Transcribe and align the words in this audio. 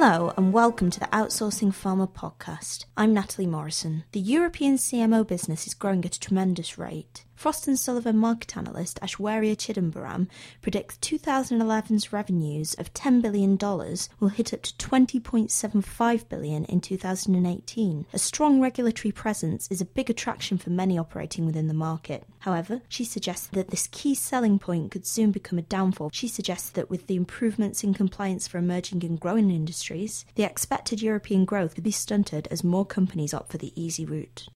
Hello, 0.00 0.32
and 0.36 0.52
welcome 0.52 0.90
to 0.90 1.00
the 1.00 1.06
Outsourcing 1.06 1.72
Pharma 1.72 2.08
podcast. 2.08 2.84
I'm 2.96 3.12
Natalie 3.12 3.48
Morrison. 3.48 4.04
The 4.12 4.20
European 4.20 4.76
CMO 4.76 5.26
business 5.26 5.66
is 5.66 5.74
growing 5.74 6.04
at 6.04 6.14
a 6.14 6.20
tremendous 6.20 6.78
rate. 6.78 7.24
Frost 7.38 7.68
& 7.76 7.76
Sullivan 7.76 8.16
market 8.16 8.56
analyst 8.56 8.98
Aishwarya 9.00 9.54
Chidambaram 9.54 10.26
predicts 10.60 10.96
2011's 10.96 12.12
revenues 12.12 12.74
of 12.74 12.92
$10 12.94 13.22
billion 13.22 13.56
will 14.18 14.30
hit 14.30 14.52
up 14.52 14.62
to 14.62 14.74
20.75 14.74 16.28
billion 16.28 16.64
in 16.64 16.80
2018. 16.80 18.06
A 18.12 18.18
strong 18.18 18.60
regulatory 18.60 19.12
presence 19.12 19.68
is 19.70 19.80
a 19.80 19.84
big 19.84 20.10
attraction 20.10 20.58
for 20.58 20.70
many 20.70 20.98
operating 20.98 21.46
within 21.46 21.68
the 21.68 21.74
market. 21.74 22.24
However, 22.40 22.82
she 22.88 23.04
suggests 23.04 23.46
that 23.52 23.70
this 23.70 23.86
key 23.92 24.16
selling 24.16 24.58
point 24.58 24.90
could 24.90 25.06
soon 25.06 25.30
become 25.30 25.60
a 25.60 25.62
downfall. 25.62 26.10
She 26.12 26.26
suggests 26.26 26.70
that 26.70 26.90
with 26.90 27.06
the 27.06 27.14
improvements 27.14 27.84
in 27.84 27.94
compliance 27.94 28.48
for 28.48 28.58
emerging 28.58 29.04
and 29.04 29.20
growing 29.20 29.52
industries, 29.52 30.24
the 30.34 30.42
expected 30.42 31.00
European 31.00 31.44
growth 31.44 31.76
could 31.76 31.84
be 31.84 31.92
stunted 31.92 32.48
as 32.50 32.64
more 32.64 32.84
companies 32.84 33.32
opt 33.32 33.52
for 33.52 33.58
the 33.58 33.80
easy 33.80 34.04
route. 34.04 34.48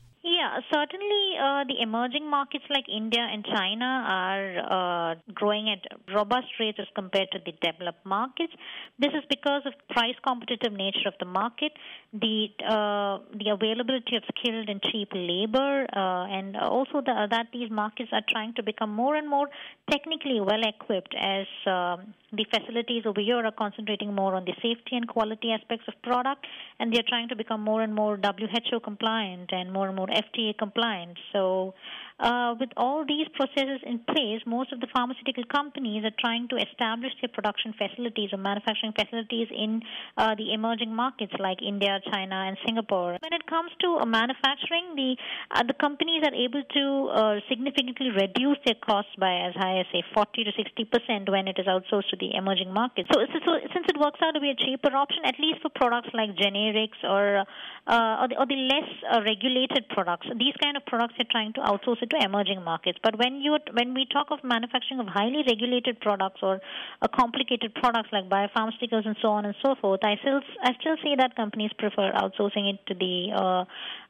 Yeah, 0.43 0.59
certainly 0.75 1.25
uh, 1.41 1.63
the 1.71 1.81
emerging 1.81 2.29
markets 2.29 2.65
like 2.69 2.87
India 2.89 3.25
and 3.33 3.45
China 3.45 3.91
are 4.09 4.49
uh, 4.59 5.15
growing 5.33 5.71
at 5.71 5.83
robust 6.13 6.49
rates 6.59 6.79
as 6.81 6.89
compared 6.97 7.31
to 7.31 7.39
the 7.47 7.53
developed 7.63 8.05
markets. 8.05 8.53
This 8.99 9.13
is 9.13 9.23
because 9.31 9.63
of 9.67 9.73
price 9.91 10.17
competitive 10.27 10.73
nature 10.73 11.07
of 11.07 11.15
the 11.21 11.27
market, 11.27 11.71
the 12.13 12.49
uh, 12.69 13.19
the 13.39 13.51
availability 13.51 14.17
of 14.17 14.25
skilled 14.35 14.69
and 14.69 14.83
cheap 14.91 15.11
labor, 15.15 15.87
uh, 15.95 16.25
and 16.39 16.57
also 16.57 17.03
the, 17.07 17.29
that 17.31 17.47
these 17.53 17.71
markets 17.71 18.11
are 18.13 18.25
trying 18.29 18.53
to 18.55 18.65
become 18.65 18.91
more 18.91 19.15
and 19.15 19.29
more 19.29 19.49
technically 19.91 20.41
well 20.41 20.63
equipped 20.67 21.15
as 21.21 21.47
um, 21.67 22.15
the 22.33 22.47
facilities 22.51 23.05
over 23.07 23.21
here 23.21 23.45
are 23.45 23.53
concentrating 23.53 24.15
more 24.15 24.35
on 24.35 24.45
the 24.45 24.55
safety 24.63 24.97
and 24.97 25.07
quality 25.07 25.53
aspects 25.53 25.87
of 25.87 25.95
product, 26.03 26.47
and 26.81 26.93
they're 26.93 27.09
trying 27.09 27.29
to 27.29 27.37
become 27.37 27.61
more 27.61 27.83
and 27.83 27.95
more 27.95 28.17
WHO 28.17 28.81
compliant 28.81 29.53
and 29.53 29.73
more 29.73 29.87
and 29.87 29.97
more 29.97 30.11
FDA 30.33 30.56
compliant. 30.56 31.16
So 31.33 31.75
uh, 32.23 32.55
with 32.59 32.70
all 32.77 33.05
these 33.05 33.27
processes 33.34 33.83
in 33.83 33.98
place, 34.06 34.41
most 34.47 34.73
of 34.73 34.78
the 34.78 34.87
pharmaceutical 34.95 35.42
companies 35.51 36.05
are 36.05 36.15
trying 36.20 36.47
to 36.48 36.56
establish 36.56 37.11
their 37.20 37.28
production 37.28 37.75
facilities 37.75 38.31
or 38.33 38.39
manufacturing 38.39 38.92
facilities 38.95 39.48
in 39.51 39.83
uh, 40.17 40.34
the 40.37 40.55
emerging 40.55 40.95
markets 40.95 41.33
like 41.41 41.59
India, 41.61 41.98
China, 42.12 42.47
and 42.47 42.56
Singapore. 42.65 43.19
When 43.19 43.33
it 43.33 43.45
comes 43.47 43.73
to 43.81 43.98
uh, 43.98 44.06
manufacturing, 44.06 44.95
the 44.95 45.17
uh, 45.50 45.67
the 45.67 45.75
companies 45.75 46.23
are 46.23 46.34
able 46.34 46.62
to 46.62 46.84
uh, 47.11 47.34
significantly 47.50 48.11
reduce 48.15 48.59
their 48.65 48.78
costs 48.78 49.11
by 49.19 49.50
as 49.50 49.55
high 49.59 49.81
as 49.81 49.87
say 49.93 50.03
40 50.15 50.45
to 50.45 50.53
60 50.56 50.84
percent 50.84 51.28
when 51.28 51.48
it 51.48 51.59
is 51.59 51.67
outsourced 51.67 52.15
to 52.15 52.17
the 52.23 52.34
emerging 52.39 52.73
markets. 52.73 53.09
So, 53.12 53.19
so, 53.19 53.50
since 53.75 53.87
it 53.91 53.98
works 53.98 54.20
out 54.23 54.39
to 54.39 54.41
be 54.41 54.50
a 54.50 54.55
cheaper 54.55 54.95
option, 54.95 55.27
at 55.27 55.34
least 55.43 55.61
for 55.61 55.70
products 55.75 56.11
like 56.15 56.37
generics 56.39 57.03
or 57.03 57.43
uh, 57.87 58.23
or, 58.23 58.28
the, 58.28 58.39
or 58.39 58.47
the 58.47 58.61
less 58.70 58.91
regulated 59.27 59.89
products, 59.91 60.28
these 60.39 60.55
kind 60.62 60.77
of 60.77 60.87
products 60.87 61.15
are 61.19 61.27
trying 61.31 61.53
to 61.55 61.61
outsource 61.61 61.98
it 62.00 62.12
emerging 62.21 62.63
markets. 62.63 62.99
But 63.03 63.19
when 63.19 63.41
you 63.41 63.59
when 63.73 63.95
we 63.95 64.07
talk 64.13 64.29
of 64.31 64.39
manufacturing 64.43 65.01
of 65.01 65.07
highly 65.07 65.43
regulated 65.47 66.01
products 66.01 66.41
or 66.43 66.61
uh, 67.01 67.09
complicated 67.15 67.75
products 67.75 68.09
like 68.13 68.29
biopharmaceuticals 68.29 69.07
and 69.07 69.17
so 69.23 69.29
on 69.29 69.45
and 69.45 69.55
so 69.63 69.75
forth, 69.81 70.01
I 70.03 70.17
still 70.21 70.41
I 70.63 70.73
still 70.81 70.97
see 71.03 71.15
that 71.19 71.37
companies 71.37 71.71
prefer 71.79 72.13
outsourcing 72.13 72.73
it 72.73 72.81
to 72.89 72.95
the 72.95 73.33
uh, 73.35 73.65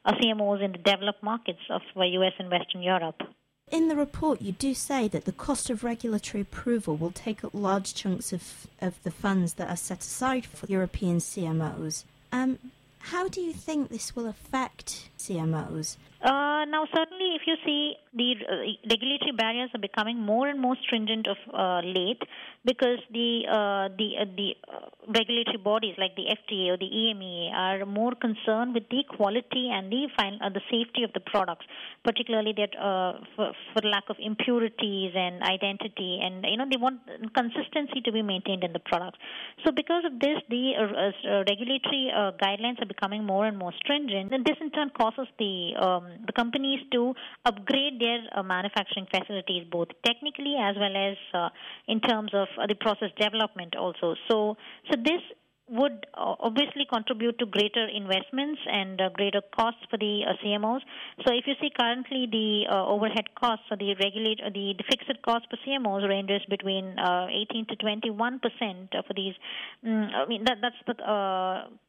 uh 0.05 0.13
CMOs 0.19 0.63
in 0.63 0.71
the 0.73 0.77
developed 0.79 1.23
markets 1.23 1.61
of 1.69 1.81
the 1.95 2.07
US 2.19 2.33
uh, 2.39 2.43
and 2.43 2.51
Western 2.51 2.81
Europe. 2.81 3.21
In 3.71 3.87
the 3.87 3.95
report, 3.95 4.41
you 4.41 4.51
do 4.51 4.73
say 4.73 5.07
that 5.07 5.25
the 5.25 5.31
cost 5.31 5.69
of 5.69 5.83
regulatory 5.83 6.41
approval 6.41 6.95
will 6.95 7.11
take 7.11 7.43
up 7.43 7.51
large 7.53 7.95
chunks 7.95 8.31
of, 8.31 8.67
of 8.81 9.01
the 9.03 9.09
funds 9.09 9.53
that 9.53 9.69
are 9.69 9.77
set 9.77 10.01
aside 10.01 10.45
for 10.45 10.67
European 10.67 11.17
CMOs. 11.17 12.03
Um, 12.31 12.59
how 13.11 13.27
do 13.27 13.41
you 13.41 13.51
think 13.51 13.89
this 13.89 14.15
will 14.15 14.27
affect 14.27 15.09
CMOs? 15.17 15.97
Uh, 16.23 16.63
now, 16.71 16.87
certainly, 16.95 17.35
if 17.35 17.41
you 17.45 17.55
see 17.65 17.95
the 18.15 18.35
uh, 18.47 18.55
regulatory 18.89 19.33
barriers 19.35 19.69
are 19.75 19.81
becoming 19.81 20.17
more 20.17 20.47
and 20.47 20.57
more 20.57 20.77
stringent 20.85 21.27
of 21.27 21.35
uh, 21.53 21.81
late, 21.83 22.21
because 22.63 22.99
the 23.11 23.43
uh, 23.43 23.91
the 23.97 24.09
uh, 24.21 24.25
the 24.37 24.55
uh, 24.71 24.87
regulatory 25.13 25.57
bodies 25.57 25.95
like 25.97 26.15
the 26.15 26.31
FDA 26.31 26.71
or 26.71 26.77
the 26.77 26.87
EMEA 26.87 27.51
are 27.51 27.85
more 27.85 28.13
concerned 28.15 28.73
with 28.73 28.87
the 28.87 29.03
quality 29.17 29.67
and 29.69 29.91
the 29.91 30.07
fine, 30.15 30.39
the 30.39 30.63
safety 30.71 31.03
of 31.03 31.11
the 31.11 31.19
products, 31.19 31.65
particularly 32.05 32.53
that 32.55 32.71
for, 33.35 33.51
for 33.73 33.81
lack 33.83 34.07
of 34.07 34.15
impurities 34.19 35.11
and 35.15 35.43
identity, 35.43 36.21
and 36.23 36.45
you 36.47 36.55
know 36.55 36.65
they 36.71 36.77
want 36.77 37.01
consistency 37.35 37.99
to 37.99 38.13
be 38.13 38.21
maintained 38.21 38.63
in 38.63 38.71
the 38.71 38.79
products. 38.79 39.19
So, 39.65 39.73
because 39.75 40.05
of 40.05 40.21
this, 40.21 40.39
the 40.47 41.43
regulatory 41.49 42.13
guidelines 42.39 42.79
are 42.81 42.87
becoming 42.93 43.23
more 43.25 43.45
and 43.45 43.57
more 43.57 43.73
stringent, 43.81 44.33
and 44.33 44.45
this 44.45 44.57
in 44.61 44.69
turn 44.71 44.89
causes 45.01 45.27
the 45.39 45.53
um, 45.85 46.05
the 46.27 46.33
companies 46.41 46.81
to 46.91 47.13
upgrade 47.45 47.99
their 47.99 48.19
uh, 48.35 48.43
manufacturing 48.43 49.07
facilities 49.15 49.63
both 49.71 49.89
technically 50.05 50.55
as 50.69 50.75
well 50.83 50.95
as 51.09 51.17
uh, 51.33 51.49
in 51.87 51.99
terms 52.09 52.31
of 52.33 52.47
uh, 52.57 52.67
the 52.67 52.75
process 52.75 53.09
development 53.19 53.75
also. 53.75 54.15
So, 54.29 54.55
so 54.89 54.93
this 55.03 55.21
would 55.73 56.05
uh, 56.13 56.35
obviously 56.39 56.85
contribute 56.85 57.39
to 57.39 57.45
greater 57.47 57.87
investments 57.89 58.61
and 58.71 59.01
uh, 59.01 59.09
greater 59.09 59.41
costs 59.55 59.81
for 59.89 59.97
the 59.97 60.21
uh, 60.21 60.33
CMOs. 60.43 60.81
So 61.25 61.33
if 61.33 61.45
you 61.47 61.53
see 61.59 61.71
currently 61.75 62.27
the 62.29 62.69
uh, 62.69 62.85
overhead 62.85 63.33
costs 63.33 63.65
or 63.71 63.77
the 63.77 63.95
regulate 63.95 64.39
uh, 64.45 64.53
the, 64.53 64.75
the 64.77 64.83
fixed 64.89 65.09
cost 65.25 65.47
for 65.49 65.57
CMOs 65.65 66.07
ranges 66.07 66.41
between 66.47 66.97
uh, 66.99 67.27
18 67.49 67.65
to 67.67 67.75
21 67.75 68.39
percent 68.39 68.93
for 68.93 69.13
these. 69.15 69.33
Mm, 69.85 70.13
I 70.13 70.25
mean 70.27 70.43
that 70.45 70.57
that's 70.61 70.81
the 70.85 70.93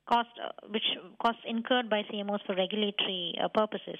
cost 0.08 0.28
which 0.70 0.84
costs 1.20 1.40
incurred 1.46 1.88
by 1.90 2.02
CMOs 2.10 2.40
for 2.46 2.54
regulatory 2.54 3.36
purposes. 3.54 3.98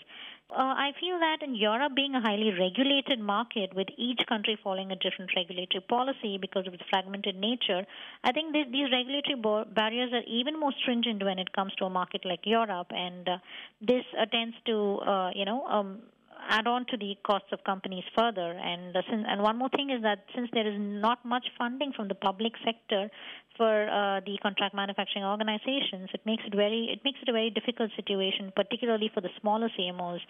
I 0.51 0.93
feel 1.01 1.19
that 1.19 1.43
in 1.43 1.55
Europe 1.55 1.93
being 1.97 2.15
a 2.15 2.21
highly 2.21 2.53
regulated 2.53 3.19
market 3.19 3.75
with 3.75 3.89
each 3.97 4.21
country 4.29 4.59
following 4.63 4.93
a 4.93 4.97
different 4.97 5.31
regulatory 5.35 5.81
policy 5.89 6.39
because 6.39 6.67
of 6.67 6.75
its 6.75 6.83
fragmented 6.91 7.37
nature, 7.37 7.85
I 8.23 8.33
think 8.33 8.53
this, 8.53 8.67
these 8.71 8.93
regulatory 8.93 9.37
bo- 9.41 9.65
barriers 9.75 10.13
are 10.13 10.23
even 10.27 10.59
more 10.59 10.73
stringent 10.81 11.23
when 11.25 11.39
it 11.39 11.53
comes 11.53 11.75
to 11.77 11.85
a 11.85 11.91
market 11.91 12.25
like 12.25 12.41
Europe, 12.45 12.89
and 12.91 13.29
uh, 13.29 13.39
this 13.81 14.05
uh, 14.19 14.27
tends 14.27 14.57
to, 14.67 14.99
uh, 15.07 15.31
you 15.35 15.45
know, 15.45 15.65
um, 15.67 16.01
add 16.49 16.67
on 16.67 16.85
to 16.87 16.97
the 16.97 17.17
costs 17.25 17.49
of 17.53 17.63
companies 17.65 18.05
further. 18.17 18.53
And 18.53 18.97
uh, 18.97 19.03
since, 19.11 19.25
and 19.27 19.43
one 19.43 19.59
more 19.59 19.69
thing 19.71 19.91
is 19.91 20.03
that 20.03 20.25
since 20.35 20.49
there 20.53 20.67
is 20.67 20.79
not 20.79 21.25
much 21.25 21.47
funding 21.59 21.93
from 21.93 22.09
the 22.09 22.15
public 22.15 22.53
sector 22.65 23.11
for 23.57 23.89
uh, 23.89 24.21
the 24.27 24.37
contract 24.43 24.75
manufacturing 24.75 25.25
organizations, 25.25 26.11
it 26.13 26.21
makes 26.27 26.43
it 26.47 26.55
very 26.55 26.89
it 26.93 27.01
makes 27.05 27.19
it 27.23 27.29
a 27.29 27.33
very 27.33 27.51
difficult 27.51 27.91
situation, 27.97 28.53
particularly 28.55 29.11
for 29.13 29.21
the 29.21 29.31
smaller 29.41 29.71
CMOs, 29.79 30.21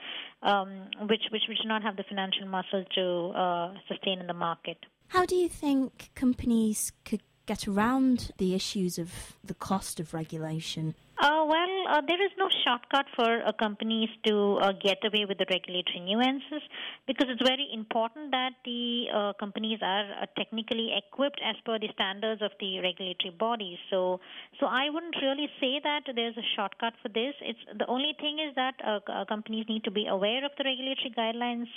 um, 0.43 0.88
which 1.09 1.22
which 1.32 1.43
which 1.49 1.59
do 1.62 1.69
not 1.69 1.82
have 1.82 1.97
the 1.97 2.05
financial 2.09 2.47
muscle 2.47 2.84
to 2.94 3.38
uh, 3.38 3.75
sustain 3.88 4.21
in 4.21 4.26
the 4.26 4.34
market. 4.34 4.78
How 5.09 5.26
do 5.26 5.37
you 5.37 5.49
think 5.49 6.11
companies 6.15 6.93
could 7.05 7.22
get 7.47 7.69
around 7.69 8.31
the 8.38 8.55
issues 8.55 8.99
of 8.99 9.34
the 9.44 9.55
cost 9.55 10.00
of 10.00 10.15
regulation? 10.15 10.94
Uh, 11.16 11.47
well, 11.47 11.75
uh, 11.91 12.00
there 12.08 12.20
is 12.25 12.32
no 12.36 12.48
shortcut 12.64 13.06
for 13.14 13.47
uh, 13.47 13.52
companies 13.52 14.08
to 14.26 14.58
uh, 14.60 14.72
get 14.82 14.98
away 15.04 15.25
with 15.25 15.38
the 15.38 15.47
regulatory 15.48 16.00
nuances 16.00 16.60
because 17.06 17.28
it's 17.30 17.42
very 17.42 17.69
important 17.72 18.32
that 18.32 18.50
the 18.64 19.06
uh, 19.14 19.32
companies 19.38 19.78
are 19.80 20.10
uh, 20.20 20.26
technically 20.36 20.91
equipped 20.91 21.41
as 21.44 21.54
per 21.64 21.78
the 21.78 21.88
standards 21.94 22.42
of 22.42 22.50
the 22.58 22.80
regulatory 22.80 23.30
bodies. 23.38 23.78
So, 23.91 24.19
so 24.58 24.66
I 24.66 24.91
wouldn't 24.91 25.14
really 25.22 25.48
say 25.60 25.80
that 25.84 26.02
there's 26.16 26.36
a 26.36 26.47
shortcut 26.56 26.94
for 27.00 27.08
this. 27.08 27.34
It's 27.41 27.62
the 27.78 27.86
only 27.86 28.16
thing 28.19 28.41
is 28.41 28.52
that 28.56 28.75
companies 29.28 29.66
need 29.69 29.84
to 29.84 29.92
be 29.92 30.06
aware 30.08 30.44
of 30.44 30.50
the 30.58 30.64
regulatory 30.64 31.14
guidelines 31.16 31.70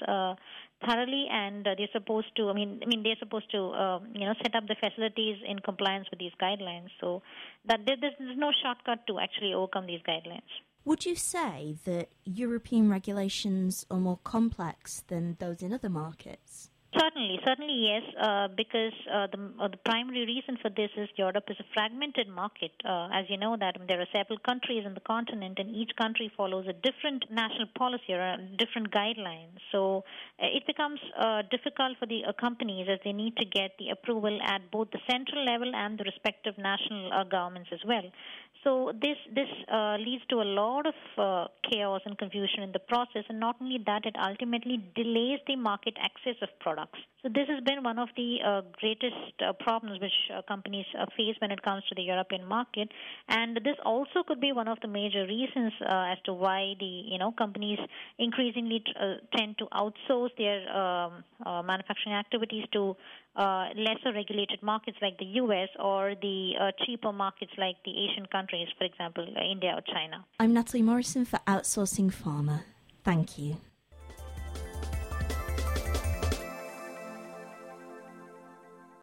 thoroughly, 0.85 1.27
and 1.31 1.65
they're 1.65 1.93
supposed 1.93 2.35
to. 2.37 2.49
I 2.49 2.53
mean, 2.53 2.79
I 2.83 2.85
mean, 2.87 3.03
they're 3.03 3.17
supposed 3.19 3.51
to, 3.51 4.01
you 4.13 4.25
know, 4.25 4.33
set 4.41 4.55
up 4.55 4.67
the 4.67 4.75
facilities 4.75 5.37
in 5.45 5.59
compliance 5.59 6.07
with 6.09 6.19
these 6.19 6.33
guidelines. 6.41 6.89
So 7.01 7.21
that 7.67 7.81
there's 7.85 8.37
no 8.37 8.51
shortcut 8.63 9.05
to 9.07 9.19
actually 9.19 9.53
overcome 9.53 9.87
these 9.87 10.01
guidelines. 10.07 10.41
Would 10.85 11.05
you 11.05 11.15
say 11.15 11.77
that 11.83 12.09
European 12.23 12.89
regulations 12.89 13.85
are 13.91 13.99
more 13.99 14.19
complex 14.23 15.03
than 15.07 15.35
those 15.39 15.61
in 15.61 15.73
other 15.73 15.89
markets? 15.89 16.69
Certainly, 16.99 17.39
certainly 17.45 17.73
yes, 17.73 18.03
uh, 18.19 18.47
because 18.55 18.93
uh, 19.11 19.27
the, 19.27 19.51
uh, 19.59 19.67
the 19.67 19.77
primary 19.85 20.25
reason 20.25 20.57
for 20.61 20.69
this 20.69 20.89
is 20.97 21.09
Europe 21.15 21.43
is 21.49 21.57
a 21.59 21.65
fragmented 21.73 22.27
market. 22.27 22.71
Uh, 22.83 23.09
as 23.13 23.25
you 23.29 23.37
know, 23.37 23.55
that 23.59 23.77
there 23.87 24.01
are 24.01 24.07
several 24.11 24.39
countries 24.39 24.83
in 24.85 24.93
the 24.93 25.01
continent, 25.01 25.59
and 25.59 25.69
each 25.75 25.91
country 25.97 26.31
follows 26.35 26.65
a 26.67 26.73
different 26.73 27.25
national 27.29 27.67
policy 27.77 28.13
or 28.13 28.21
a 28.21 28.37
different 28.57 28.91
guidelines. 28.91 29.59
So 29.71 30.05
uh, 30.41 30.47
it 30.47 30.65
becomes 30.65 30.99
uh, 31.19 31.43
difficult 31.51 31.97
for 31.99 32.07
the 32.07 32.21
companies 32.39 32.87
as 32.89 32.99
they 33.03 33.13
need 33.13 33.37
to 33.37 33.45
get 33.45 33.71
the 33.77 33.89
approval 33.89 34.39
at 34.41 34.71
both 34.71 34.89
the 34.91 34.99
central 35.09 35.45
level 35.45 35.71
and 35.75 35.99
the 35.99 36.03
respective 36.03 36.57
national 36.57 37.11
governments 37.29 37.69
as 37.73 37.79
well. 37.85 38.09
So 38.63 38.91
this 39.01 39.17
this 39.33 39.47
uh, 39.71 39.97
leads 39.99 40.23
to 40.29 40.41
a 40.41 40.47
lot 40.59 40.85
of 40.87 40.95
uh, 41.17 41.47
chaos 41.69 42.01
and 42.05 42.17
confusion 42.17 42.63
in 42.63 42.71
the 42.71 42.79
process, 42.79 43.23
and 43.29 43.39
not 43.39 43.55
only 43.61 43.79
that, 43.85 44.05
it 44.05 44.15
ultimately 44.19 44.77
delays 44.95 45.39
the 45.47 45.55
market 45.55 45.95
access 46.01 46.35
of 46.41 46.49
products. 46.59 46.99
So 47.21 47.29
this 47.29 47.47
has 47.49 47.63
been 47.63 47.83
one 47.83 47.99
of 47.99 48.09
the 48.15 48.37
uh, 48.45 48.61
greatest 48.79 49.33
uh, 49.45 49.53
problems 49.53 49.99
which 49.99 50.13
uh, 50.33 50.41
companies 50.47 50.85
uh, 50.97 51.05
face 51.17 51.35
when 51.39 51.51
it 51.51 51.61
comes 51.61 51.83
to 51.89 51.95
the 51.95 52.03
European 52.03 52.45
market, 52.45 52.89
and 53.27 53.57
this 53.57 53.75
also 53.85 54.23
could 54.27 54.39
be 54.39 54.51
one 54.51 54.67
of 54.67 54.77
the 54.81 54.87
major 54.87 55.25
reasons 55.25 55.73
as 55.81 56.17
to 56.25 56.33
why 56.33 56.73
the 56.79 56.85
you 56.85 57.17
know 57.17 57.31
companies 57.31 57.79
increasingly 58.17 58.83
tend 59.35 59.57
to 59.57 59.65
outsource 59.73 60.29
their 60.37 60.59
um, 60.75 61.23
manufacturing 61.65 62.15
activities 62.15 62.65
to 62.71 62.95
lesser 63.37 64.13
regulated 64.13 64.61
markets 64.63 64.97
like 65.01 65.17
the 65.19 65.29
U.S. 65.41 65.69
or 65.79 66.15
the 66.21 66.71
cheaper 66.85 67.11
markets 67.11 67.51
like 67.57 67.75
the 67.85 67.91
Asian 67.91 68.25
countries, 68.47 68.67
for 68.77 68.85
example, 68.85 69.27
uh, 69.35 69.41
India 69.41 69.73
or 69.75 69.81
China. 69.81 70.25
I'm 70.39 70.53
Natalie 70.53 70.81
Morrison 70.81 71.25
for 71.25 71.39
Outsourcing 71.47 72.13
Pharma. 72.13 72.63
Thank 73.03 73.37
you. 73.37 73.57